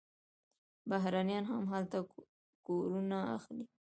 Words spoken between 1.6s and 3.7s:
هلته کورونه اخلي.